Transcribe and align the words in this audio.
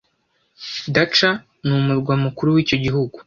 Dacca 0.93 1.29
n'umurwa 1.67 2.13
mukuru 2.23 2.47
w'icyo 2.55 2.77
gihugu 2.83 3.17